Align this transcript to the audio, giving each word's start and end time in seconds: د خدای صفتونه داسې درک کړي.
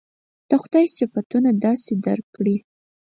د 0.49 0.51
خدای 0.61 0.85
صفتونه 0.97 1.49
داسې 1.65 1.91
درک 2.05 2.25
کړي. 2.35 2.57